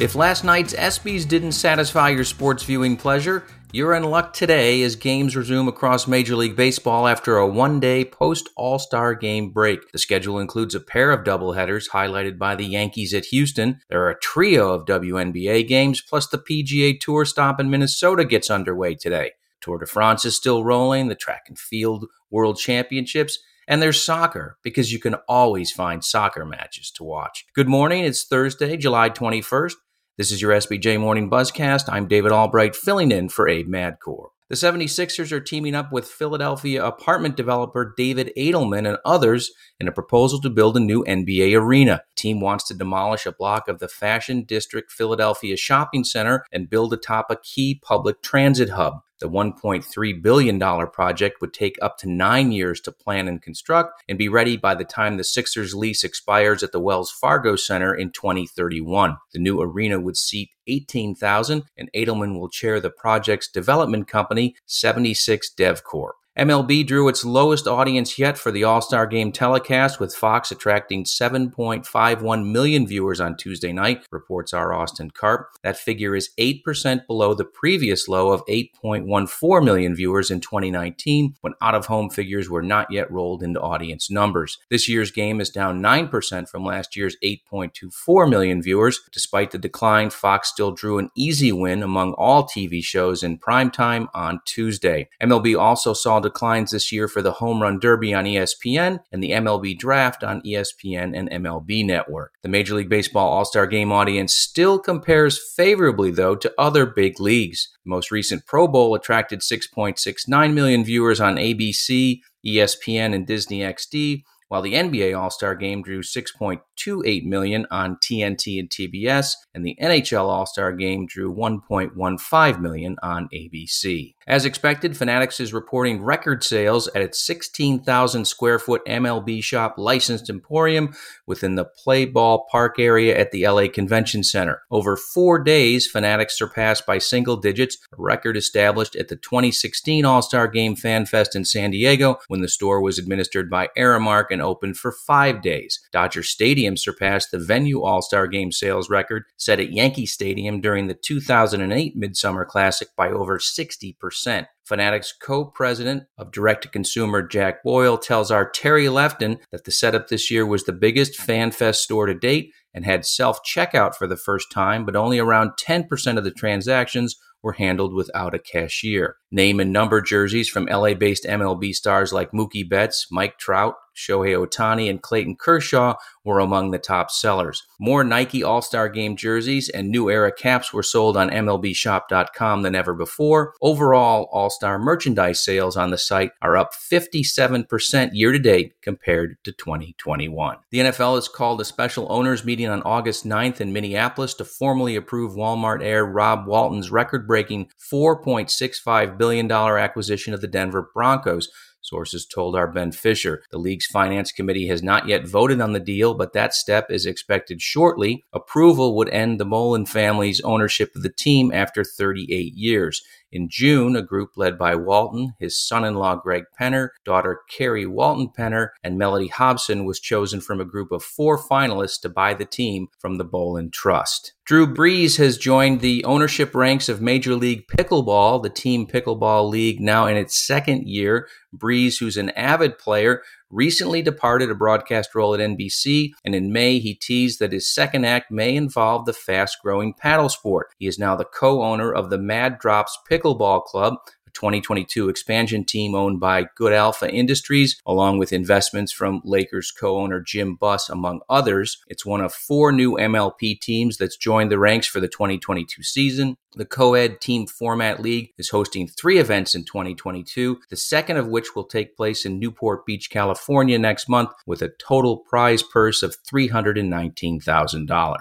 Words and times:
If 0.00 0.14
last 0.14 0.44
night's 0.44 0.72
ESPYs 0.72 1.28
didn't 1.28 1.52
satisfy 1.52 2.08
your 2.08 2.24
sports 2.24 2.64
viewing 2.64 2.96
pleasure, 2.96 3.44
you're 3.70 3.92
in 3.92 4.04
luck 4.04 4.32
today 4.32 4.82
as 4.82 4.96
games 4.96 5.36
resume 5.36 5.68
across 5.68 6.08
Major 6.08 6.36
League 6.36 6.56
Baseball 6.56 7.06
after 7.06 7.36
a 7.36 7.46
one 7.46 7.80
day 7.80 8.06
post 8.06 8.48
All 8.56 8.78
Star 8.78 9.14
game 9.14 9.50
break. 9.50 9.92
The 9.92 9.98
schedule 9.98 10.38
includes 10.38 10.74
a 10.74 10.80
pair 10.80 11.10
of 11.10 11.22
doubleheaders 11.22 11.90
highlighted 11.90 12.38
by 12.38 12.56
the 12.56 12.64
Yankees 12.64 13.12
at 13.12 13.26
Houston. 13.26 13.82
There 13.90 14.00
are 14.02 14.08
a 14.08 14.18
trio 14.18 14.72
of 14.72 14.86
WNBA 14.86 15.68
games, 15.68 16.00
plus 16.00 16.26
the 16.28 16.38
PGA 16.38 16.98
Tour 16.98 17.26
stop 17.26 17.60
in 17.60 17.68
Minnesota 17.68 18.24
gets 18.24 18.48
underway 18.48 18.94
today. 18.94 19.32
Tour 19.60 19.76
de 19.76 19.86
France 19.86 20.24
is 20.24 20.34
still 20.34 20.64
rolling, 20.64 21.08
the 21.08 21.14
track 21.14 21.42
and 21.48 21.58
field 21.58 22.06
world 22.30 22.56
championships, 22.56 23.38
and 23.68 23.82
there's 23.82 24.02
soccer 24.02 24.56
because 24.62 24.94
you 24.94 24.98
can 24.98 25.16
always 25.28 25.70
find 25.70 26.02
soccer 26.02 26.46
matches 26.46 26.90
to 26.92 27.04
watch. 27.04 27.44
Good 27.54 27.68
morning. 27.68 28.02
It's 28.04 28.24
Thursday, 28.24 28.78
July 28.78 29.10
21st. 29.10 29.74
This 30.20 30.32
is 30.32 30.42
your 30.42 30.52
SBJ 30.52 31.00
Morning 31.00 31.30
Buzzcast. 31.30 31.84
I'm 31.90 32.06
David 32.06 32.30
Albright, 32.30 32.76
filling 32.76 33.10
in 33.10 33.30
for 33.30 33.48
Abe 33.48 33.66
Madkour. 33.66 34.26
The 34.50 34.54
76ers 34.54 35.32
are 35.32 35.40
teaming 35.40 35.74
up 35.74 35.90
with 35.90 36.06
Philadelphia 36.06 36.84
apartment 36.84 37.38
developer 37.38 37.94
David 37.96 38.30
Adelman 38.36 38.86
and 38.86 38.98
others 39.02 39.50
in 39.80 39.88
a 39.88 39.92
proposal 39.92 40.38
to 40.42 40.50
build 40.50 40.76
a 40.76 40.80
new 40.80 41.02
NBA 41.04 41.58
arena. 41.58 42.02
The 42.10 42.20
team 42.20 42.38
wants 42.38 42.64
to 42.64 42.74
demolish 42.74 43.24
a 43.24 43.32
block 43.32 43.66
of 43.66 43.78
the 43.78 43.88
Fashion 43.88 44.44
District 44.44 44.92
Philadelphia 44.92 45.56
Shopping 45.56 46.04
Center 46.04 46.44
and 46.52 46.68
build 46.68 46.92
atop 46.92 47.30
a 47.30 47.36
key 47.36 47.80
public 47.82 48.20
transit 48.20 48.68
hub. 48.68 49.00
The 49.20 49.28
$1.3 49.28 50.22
billion 50.22 50.58
project 50.58 51.40
would 51.40 51.52
take 51.52 51.78
up 51.82 51.98
to 51.98 52.10
nine 52.10 52.52
years 52.52 52.80
to 52.82 52.92
plan 52.92 53.28
and 53.28 53.40
construct 53.40 54.02
and 54.08 54.16
be 54.16 54.28
ready 54.28 54.56
by 54.56 54.74
the 54.74 54.84
time 54.84 55.16
the 55.16 55.24
Sixers 55.24 55.74
lease 55.74 56.02
expires 56.02 56.62
at 56.62 56.72
the 56.72 56.80
Wells 56.80 57.10
Fargo 57.10 57.54
Center 57.54 57.94
in 57.94 58.12
2031. 58.12 59.18
The 59.32 59.38
new 59.38 59.60
arena 59.60 60.00
would 60.00 60.16
seat 60.16 60.50
18,000 60.66 61.64
and 61.76 61.90
Adelman 61.94 62.38
will 62.38 62.48
chair 62.48 62.80
the 62.80 62.90
project's 62.90 63.48
development 63.48 64.08
company, 64.08 64.56
76 64.66 65.50
DevCorp. 65.54 66.12
MLB 66.40 66.86
drew 66.86 67.06
its 67.06 67.22
lowest 67.22 67.66
audience 67.66 68.18
yet 68.18 68.38
for 68.38 68.50
the 68.50 68.64
All 68.64 68.80
Star 68.80 69.06
Game 69.06 69.30
telecast, 69.30 70.00
with 70.00 70.14
Fox 70.14 70.50
attracting 70.50 71.04
7.51 71.04 72.50
million 72.50 72.86
viewers 72.86 73.20
on 73.20 73.36
Tuesday 73.36 73.74
night, 73.74 74.06
reports 74.10 74.54
our 74.54 74.72
Austin 74.72 75.10
Karp. 75.10 75.50
That 75.62 75.76
figure 75.76 76.16
is 76.16 76.30
8% 76.40 77.06
below 77.06 77.34
the 77.34 77.44
previous 77.44 78.08
low 78.08 78.32
of 78.32 78.42
8.14 78.46 79.62
million 79.62 79.94
viewers 79.94 80.30
in 80.30 80.40
2019, 80.40 81.34
when 81.42 81.52
out 81.60 81.74
of 81.74 81.84
home 81.84 82.08
figures 82.08 82.48
were 82.48 82.62
not 82.62 82.90
yet 82.90 83.10
rolled 83.12 83.42
into 83.42 83.60
audience 83.60 84.10
numbers. 84.10 84.56
This 84.70 84.88
year's 84.88 85.10
game 85.10 85.42
is 85.42 85.50
down 85.50 85.82
9% 85.82 86.48
from 86.48 86.64
last 86.64 86.96
year's 86.96 87.18
8.24 87.22 88.30
million 88.30 88.62
viewers. 88.62 88.98
Despite 89.12 89.50
the 89.50 89.58
decline, 89.58 90.08
Fox 90.08 90.48
still 90.48 90.72
drew 90.72 90.96
an 90.96 91.10
easy 91.14 91.52
win 91.52 91.82
among 91.82 92.14
all 92.14 92.44
TV 92.48 92.82
shows 92.82 93.22
in 93.22 93.38
primetime 93.38 94.08
on 94.14 94.40
Tuesday. 94.46 95.10
MLB 95.22 95.60
also 95.60 95.92
saw 95.92 96.18
declines 96.30 96.70
this 96.70 96.92
year 96.92 97.08
for 97.08 97.22
the 97.22 97.32
Home 97.32 97.60
Run 97.60 97.78
Derby 97.78 98.14
on 98.14 98.24
ESPN 98.24 99.00
and 99.10 99.22
the 99.22 99.32
MLB 99.32 99.76
Draft 99.78 100.22
on 100.22 100.40
ESPN 100.42 101.16
and 101.16 101.30
MLB 101.30 101.84
Network. 101.84 102.34
The 102.42 102.48
Major 102.48 102.74
League 102.74 102.88
Baseball 102.88 103.28
All 103.28 103.44
Star 103.44 103.66
Game 103.66 103.90
audience 103.92 104.34
still 104.34 104.78
compares 104.78 105.40
favorably, 105.56 106.10
though, 106.10 106.36
to 106.36 106.52
other 106.56 106.86
big 106.86 107.20
leagues. 107.20 107.68
The 107.84 107.90
most 107.90 108.10
recent 108.10 108.46
Pro 108.46 108.68
Bowl 108.68 108.94
attracted 108.94 109.40
6.69 109.40 110.54
million 110.54 110.84
viewers 110.84 111.20
on 111.20 111.36
ABC, 111.36 112.20
ESPN, 112.46 113.14
and 113.14 113.26
Disney 113.26 113.60
XD, 113.60 114.22
while 114.50 114.62
the 114.62 114.74
NBA 114.74 115.16
All-Star 115.16 115.54
Game 115.54 115.80
drew 115.80 116.02
6.28 116.02 117.24
million 117.24 117.68
on 117.70 117.96
TNT 117.98 118.58
and 118.58 118.68
TBS, 118.68 119.34
and 119.54 119.64
the 119.64 119.78
NHL 119.80 120.24
All-Star 120.24 120.72
Game 120.72 121.06
drew 121.06 121.32
1.15 121.32 122.60
million 122.60 122.96
on 123.00 123.28
ABC. 123.32 124.14
As 124.26 124.44
expected, 124.44 124.96
Fanatics 124.96 125.38
is 125.38 125.52
reporting 125.52 126.02
record 126.02 126.42
sales 126.42 126.88
at 126.88 127.02
its 127.02 127.24
16,000 127.24 128.24
square 128.24 128.58
foot 128.58 128.84
MLB 128.86 129.42
shop 129.42 129.74
licensed 129.78 130.28
emporium 130.28 130.94
within 131.26 131.54
the 131.54 131.64
Play 131.64 132.04
Ball 132.04 132.46
Park 132.50 132.80
area 132.80 133.16
at 133.16 133.30
the 133.30 133.46
LA 133.46 133.68
Convention 133.68 134.24
Center. 134.24 134.62
Over 134.70 134.96
four 134.96 135.38
days, 135.38 135.88
Fanatics 135.88 136.36
surpassed 136.36 136.86
by 136.86 136.98
single 136.98 137.36
digits 137.36 137.78
a 137.92 137.96
record 137.98 138.36
established 138.36 138.96
at 138.96 139.08
the 139.08 139.16
2016 139.16 140.04
All 140.04 140.22
Star 140.22 140.48
Game 140.48 140.74
Fan 140.74 141.06
Fest 141.06 141.36
in 141.36 141.44
San 141.44 141.70
Diego 141.70 142.18
when 142.26 142.40
the 142.40 142.48
store 142.48 142.80
was 142.80 142.98
administered 142.98 143.48
by 143.48 143.68
Aramark 143.78 144.26
and 144.30 144.39
opened 144.40 144.76
for 144.76 144.92
five 144.92 145.42
days. 145.42 145.80
Dodger 145.92 146.22
Stadium 146.22 146.76
surpassed 146.76 147.30
the 147.30 147.38
venue 147.38 147.82
All 147.82 148.02
Star 148.02 148.26
Game 148.26 148.52
sales 148.52 148.90
record 148.90 149.24
set 149.36 149.60
at 149.60 149.72
Yankee 149.72 150.06
Stadium 150.06 150.60
during 150.60 150.86
the 150.86 150.94
2008 150.94 151.96
Midsummer 151.96 152.44
Classic 152.44 152.88
by 152.96 153.08
over 153.08 153.38
60%. 153.38 154.46
Fanatics 154.64 155.12
co 155.20 155.44
president 155.46 156.04
of 156.16 156.30
direct 156.30 156.62
to 156.62 156.68
consumer 156.68 157.22
Jack 157.26 157.62
Boyle 157.64 157.98
tells 157.98 158.30
our 158.30 158.48
Terry 158.48 158.88
Lefton 158.88 159.38
that 159.50 159.64
the 159.64 159.72
setup 159.72 160.08
this 160.08 160.30
year 160.30 160.46
was 160.46 160.64
the 160.64 160.72
biggest 160.72 161.18
FanFest 161.18 161.76
store 161.76 162.06
to 162.06 162.14
date 162.14 162.52
and 162.72 162.84
had 162.84 163.04
self 163.04 163.40
checkout 163.44 163.94
for 163.96 164.06
the 164.06 164.16
first 164.16 164.50
time, 164.52 164.84
but 164.84 164.96
only 164.96 165.18
around 165.18 165.52
10% 165.60 166.18
of 166.18 166.24
the 166.24 166.30
transactions 166.30 167.16
were 167.42 167.54
handled 167.54 167.94
without 167.94 168.34
a 168.34 168.38
cashier. 168.38 169.16
Name 169.32 169.60
and 169.60 169.72
number 169.72 170.00
jerseys 170.00 170.48
from 170.48 170.66
LA 170.66 170.94
based 170.94 171.24
MLB 171.24 171.74
stars 171.74 172.12
like 172.12 172.32
Mookie 172.32 172.68
Betts, 172.68 173.06
Mike 173.10 173.38
Trout, 173.38 173.76
Shohei 173.94 174.34
Ohtani, 174.36 174.88
and 174.88 175.02
Clayton 175.02 175.36
Kershaw 175.36 175.94
were 176.24 176.38
among 176.38 176.70
the 176.70 176.78
top 176.78 177.10
sellers. 177.10 177.62
More 177.78 178.04
Nike 178.04 178.42
All 178.42 178.62
Star 178.62 178.88
Game 178.88 179.16
jerseys 179.16 179.68
and 179.68 179.90
new 179.90 180.10
era 180.10 180.32
caps 180.32 180.72
were 180.72 180.82
sold 180.82 181.16
on 181.16 181.30
MLBShop.com 181.30 182.62
than 182.62 182.74
ever 182.74 182.94
before. 182.94 183.54
Overall, 183.60 184.28
All 184.32 184.50
Star 184.50 184.78
merchandise 184.78 185.44
sales 185.44 185.76
on 185.76 185.90
the 185.90 185.98
site 185.98 186.32
are 186.42 186.56
up 186.56 186.72
57% 186.74 188.10
year 188.12 188.32
to 188.32 188.38
date 188.38 188.74
compared 188.82 189.36
to 189.44 189.52
2021. 189.52 190.58
The 190.70 190.78
NFL 190.78 191.14
has 191.16 191.28
called 191.28 191.60
a 191.60 191.64
special 191.64 192.06
owners 192.10 192.44
meeting 192.44 192.68
on 192.68 192.82
August 192.82 193.26
9th 193.26 193.60
in 193.60 193.72
Minneapolis 193.72 194.34
to 194.34 194.44
formally 194.44 194.96
approve 194.96 195.34
Walmart 195.34 195.82
heir 195.82 196.04
Rob 196.04 196.46
Walton's 196.46 196.90
record 196.90 197.26
breaking 197.26 197.70
$4.65 197.92 199.18
billion 199.20 199.52
acquisition 199.52 200.32
of 200.32 200.40
the 200.40 200.48
Denver 200.48 200.90
Broncos. 200.94 201.48
Sources 201.80 202.26
told 202.26 202.54
our 202.54 202.70
Ben 202.70 202.92
Fisher. 202.92 203.42
The 203.50 203.58
league's 203.58 203.86
finance 203.86 204.32
committee 204.32 204.68
has 204.68 204.82
not 204.82 205.08
yet 205.08 205.26
voted 205.26 205.60
on 205.60 205.72
the 205.72 205.80
deal, 205.80 206.14
but 206.14 206.32
that 206.32 206.54
step 206.54 206.90
is 206.90 207.06
expected 207.06 207.62
shortly. 207.62 208.24
Approval 208.32 208.96
would 208.96 209.08
end 209.10 209.40
the 209.40 209.46
Bowlen 209.46 209.86
family's 209.86 210.40
ownership 210.42 210.94
of 210.94 211.02
the 211.02 211.12
team 211.12 211.52
after 211.52 211.82
38 211.82 212.54
years. 212.54 213.02
In 213.32 213.48
June, 213.48 213.94
a 213.94 214.02
group 214.02 214.30
led 214.36 214.58
by 214.58 214.74
Walton, 214.74 215.34
his 215.38 215.56
son 215.56 215.84
in 215.84 215.94
law 215.94 216.16
Greg 216.16 216.44
Penner, 216.60 216.88
daughter 217.04 217.40
Carrie 217.48 217.86
Walton 217.86 218.28
Penner, 218.36 218.70
and 218.82 218.98
Mellody 218.98 219.30
Hobson 219.30 219.84
was 219.84 220.00
chosen 220.00 220.40
from 220.40 220.60
a 220.60 220.64
group 220.64 220.90
of 220.90 221.04
four 221.04 221.38
finalists 221.38 222.00
to 222.00 222.08
buy 222.08 222.34
the 222.34 222.44
team 222.44 222.88
from 222.98 223.18
the 223.18 223.24
Bowlen 223.24 223.70
Trust. 223.70 224.32
Drew 224.44 224.66
Brees 224.66 225.16
has 225.18 225.38
joined 225.38 225.80
the 225.80 226.04
ownership 226.04 226.56
ranks 226.56 226.88
of 226.88 227.00
Major 227.00 227.36
League 227.36 227.68
Pickleball, 227.68 228.42
the 228.42 228.50
Team 228.50 228.84
Pickleball 228.84 229.48
League, 229.48 229.80
now 229.80 230.06
in 230.06 230.16
its 230.16 230.34
second 230.34 230.88
year. 230.88 231.28
Brees, 231.56 231.69
who's 231.98 232.16
an 232.16 232.30
avid 232.30 232.78
player, 232.78 233.22
recently 233.50 234.02
departed 234.02 234.50
a 234.50 234.54
broadcast 234.54 235.14
role 235.14 235.34
at 235.34 235.40
NBC, 235.40 236.10
and 236.24 236.34
in 236.34 236.52
May 236.52 236.78
he 236.78 236.94
teased 236.94 237.38
that 237.38 237.52
his 237.52 237.72
second 237.72 238.04
act 238.04 238.30
may 238.30 238.54
involve 238.54 239.06
the 239.06 239.12
fast 239.12 239.58
growing 239.62 239.94
paddle 239.94 240.28
sport. 240.28 240.68
He 240.78 240.86
is 240.86 240.98
now 240.98 241.16
the 241.16 241.24
co 241.24 241.62
owner 241.62 241.92
of 241.92 242.10
the 242.10 242.18
Mad 242.18 242.58
Drops 242.58 242.98
Pickleball 243.10 243.64
Club, 243.64 243.94
2022 244.34 245.08
expansion 245.08 245.64
team 245.64 245.94
owned 245.94 246.20
by 246.20 246.46
Good 246.56 246.72
Alpha 246.72 247.10
Industries, 247.10 247.80
along 247.86 248.18
with 248.18 248.32
investments 248.32 248.92
from 248.92 249.20
Lakers 249.24 249.70
co 249.70 249.98
owner 249.98 250.20
Jim 250.20 250.54
Buss, 250.54 250.88
among 250.88 251.20
others. 251.28 251.78
It's 251.88 252.06
one 252.06 252.20
of 252.20 252.32
four 252.32 252.72
new 252.72 252.96
MLP 252.96 253.60
teams 253.60 253.96
that's 253.96 254.16
joined 254.16 254.50
the 254.50 254.58
ranks 254.58 254.86
for 254.86 255.00
the 255.00 255.08
2022 255.08 255.82
season. 255.82 256.36
The 256.54 256.64
co-ed 256.64 257.20
team 257.20 257.46
format 257.46 258.00
league 258.00 258.30
is 258.36 258.48
hosting 258.48 258.88
three 258.88 259.18
events 259.18 259.54
in 259.54 259.64
2022, 259.64 260.60
the 260.68 260.76
second 260.76 261.16
of 261.16 261.28
which 261.28 261.54
will 261.54 261.64
take 261.64 261.96
place 261.96 262.26
in 262.26 262.40
Newport 262.40 262.84
Beach, 262.84 263.08
California 263.08 263.78
next 263.78 264.08
month 264.08 264.30
with 264.46 264.60
a 264.60 264.72
total 264.80 265.18
prize 265.18 265.62
purse 265.62 266.02
of 266.02 266.16
$319,000. 266.24 268.16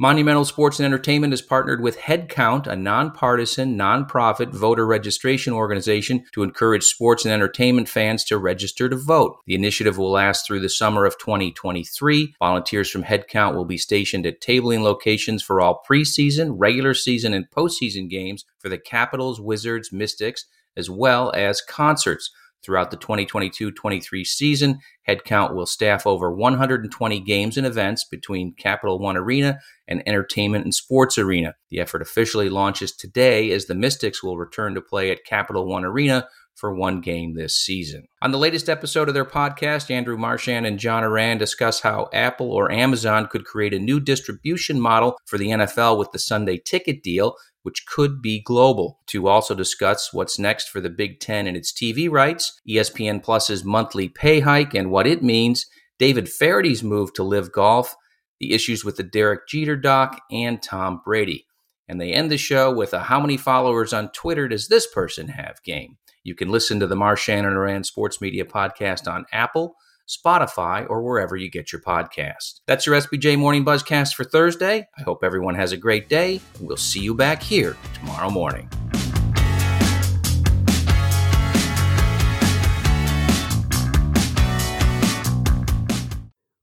Monumental 0.00 0.44
Sports 0.44 0.78
and 0.78 0.86
Entertainment 0.86 1.32
has 1.32 1.42
partnered 1.42 1.82
with 1.82 1.98
Headcount, 1.98 2.68
a 2.68 2.76
nonpartisan, 2.76 3.76
nonprofit 3.76 4.52
voter 4.52 4.86
registration 4.86 5.52
organization, 5.52 6.24
to 6.34 6.44
encourage 6.44 6.84
sports 6.84 7.24
and 7.24 7.34
entertainment 7.34 7.88
fans 7.88 8.22
to 8.26 8.38
register 8.38 8.88
to 8.88 8.94
vote. 8.94 9.38
The 9.46 9.56
initiative 9.56 9.98
will 9.98 10.12
last 10.12 10.46
through 10.46 10.60
the 10.60 10.68
summer 10.68 11.04
of 11.04 11.18
2023. 11.18 12.36
Volunteers 12.38 12.88
from 12.88 13.02
Headcount 13.02 13.56
will 13.56 13.64
be 13.64 13.76
stationed 13.76 14.24
at 14.24 14.40
tabling 14.40 14.82
locations 14.82 15.42
for 15.42 15.60
all 15.60 15.82
preseason, 15.90 16.54
regular 16.56 16.94
season, 16.94 17.34
and 17.34 17.50
postseason 17.50 18.08
games 18.08 18.44
for 18.60 18.68
the 18.68 18.78
Capitals, 18.78 19.40
Wizards, 19.40 19.90
Mystics, 19.92 20.44
as 20.76 20.88
well 20.88 21.32
as 21.34 21.60
concerts. 21.60 22.30
Throughout 22.68 22.90
the 22.90 22.98
2022 22.98 23.70
23 23.70 24.24
season, 24.26 24.80
Headcount 25.08 25.54
will 25.54 25.64
staff 25.64 26.06
over 26.06 26.30
120 26.30 27.18
games 27.20 27.56
and 27.56 27.66
events 27.66 28.04
between 28.04 28.52
Capital 28.58 28.98
One 28.98 29.16
Arena 29.16 29.58
and 29.86 30.06
Entertainment 30.06 30.64
and 30.64 30.74
Sports 30.74 31.16
Arena. 31.16 31.54
The 31.70 31.80
effort 31.80 32.02
officially 32.02 32.50
launches 32.50 32.92
today 32.92 33.52
as 33.52 33.64
the 33.64 33.74
Mystics 33.74 34.22
will 34.22 34.36
return 34.36 34.74
to 34.74 34.82
play 34.82 35.10
at 35.10 35.24
Capital 35.24 35.66
One 35.66 35.82
Arena 35.82 36.28
for 36.56 36.74
one 36.74 37.00
game 37.00 37.34
this 37.34 37.56
season. 37.56 38.06
On 38.20 38.32
the 38.32 38.38
latest 38.38 38.68
episode 38.68 39.08
of 39.08 39.14
their 39.14 39.24
podcast, 39.24 39.90
Andrew 39.90 40.18
Marchand 40.18 40.66
and 40.66 40.78
John 40.78 41.04
Ourand 41.04 41.38
discuss 41.38 41.80
how 41.80 42.10
Apple 42.12 42.50
or 42.50 42.70
Amazon 42.70 43.28
could 43.28 43.46
create 43.46 43.72
a 43.72 43.78
new 43.78 43.98
distribution 43.98 44.78
model 44.78 45.16
for 45.24 45.38
the 45.38 45.48
NFL 45.48 45.98
with 45.98 46.10
the 46.10 46.18
Sunday 46.18 46.58
ticket 46.58 47.02
deal 47.02 47.36
which 47.62 47.86
could 47.86 48.22
be 48.22 48.40
global. 48.40 49.00
To 49.08 49.28
also 49.28 49.54
discuss 49.54 50.12
what's 50.12 50.38
next 50.38 50.68
for 50.68 50.80
the 50.80 50.90
Big 50.90 51.20
Ten 51.20 51.46
and 51.46 51.56
its 51.56 51.72
TV 51.72 52.10
rights, 52.10 52.60
ESPN 52.68 53.22
Plus's 53.22 53.64
monthly 53.64 54.08
pay 54.08 54.40
hike 54.40 54.74
and 54.74 54.90
what 54.90 55.06
it 55.06 55.22
means, 55.22 55.66
David 55.98 56.28
Feherty's 56.28 56.82
move 56.82 57.12
to 57.14 57.22
LIV 57.22 57.52
Golf, 57.52 57.96
the 58.40 58.52
issues 58.52 58.84
with 58.84 58.96
the 58.96 59.02
Derek 59.02 59.48
Jeter 59.48 59.76
doc, 59.76 60.20
and 60.30 60.62
Tom 60.62 61.00
Brady. 61.04 61.46
And 61.88 62.00
they 62.00 62.12
end 62.12 62.30
the 62.30 62.36
show 62.36 62.72
with 62.72 62.92
a 62.92 63.00
How 63.00 63.20
many 63.20 63.36
followers 63.36 63.92
on 63.92 64.10
Twitter 64.10 64.46
does 64.46 64.68
this 64.68 64.86
person 64.86 65.28
have 65.28 65.62
game? 65.62 65.96
You 66.22 66.34
can 66.34 66.50
listen 66.50 66.78
to 66.80 66.86
the 66.86 66.96
Marchand 66.96 67.46
and 67.46 67.56
Ourand 67.56 67.86
Sports 67.86 68.20
Media 68.20 68.44
podcast 68.44 69.10
on 69.10 69.24
Apple, 69.32 69.76
Spotify, 70.08 70.88
or 70.88 71.02
wherever 71.02 71.36
you 71.36 71.50
get 71.50 71.72
your 71.72 71.82
podcast. 71.82 72.60
That's 72.66 72.86
your 72.86 72.96
SBJ 72.96 73.38
Morning 73.38 73.64
Buzzcast 73.64 74.14
for 74.14 74.24
Thursday. 74.24 74.88
I 74.98 75.02
hope 75.02 75.22
everyone 75.22 75.54
has 75.54 75.72
a 75.72 75.76
great 75.76 76.08
day, 76.08 76.40
and 76.58 76.66
we'll 76.66 76.76
see 76.76 77.00
you 77.00 77.14
back 77.14 77.42
here 77.42 77.76
tomorrow 77.94 78.30
morning. 78.30 78.68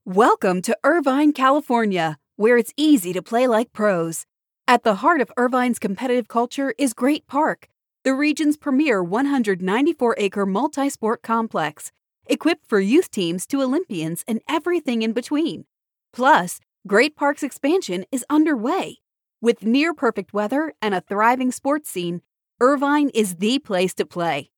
Welcome 0.04 0.62
to 0.62 0.78
Irvine, 0.84 1.32
California, 1.32 2.18
where 2.36 2.56
it's 2.56 2.72
easy 2.76 3.12
to 3.12 3.22
play 3.22 3.46
like 3.46 3.72
pros. 3.72 4.24
At 4.66 4.82
the 4.82 4.96
heart 4.96 5.20
of 5.20 5.30
Irvine's 5.36 5.78
competitive 5.78 6.26
culture 6.26 6.74
is 6.78 6.94
Great 6.94 7.26
Park, 7.26 7.68
the 8.02 8.14
region's 8.14 8.56
premier 8.56 9.02
194 9.02 10.14
acre 10.18 10.46
multi 10.46 10.88
sport 10.88 11.22
complex 11.22 11.92
equipped 12.28 12.66
for 12.66 12.80
youth 12.80 13.10
teams 13.10 13.46
to 13.46 13.62
Olympians 13.62 14.24
and 14.26 14.40
everything 14.48 15.02
in 15.02 15.12
between. 15.12 15.64
Plus, 16.12 16.60
Great 16.86 17.16
Park's 17.16 17.42
expansion 17.42 18.04
is 18.12 18.24
underway. 18.30 18.98
With 19.40 19.64
near 19.64 19.92
perfect 19.94 20.32
weather 20.32 20.72
and 20.80 20.94
a 20.94 21.00
thriving 21.00 21.52
sports 21.52 21.90
scene, 21.90 22.22
Irvine 22.60 23.10
is 23.10 23.36
the 23.36 23.58
place 23.58 23.92
to 23.94 24.06
play. 24.06 24.50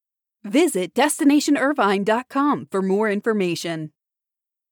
Visit 0.45 0.95
destinationirvine.com 0.95 2.69
for 2.71 2.83
more 2.83 3.11
information. 3.11 3.93